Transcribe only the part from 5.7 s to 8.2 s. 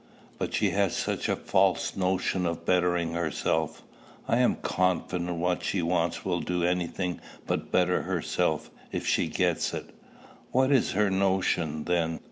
wants will do any thing but better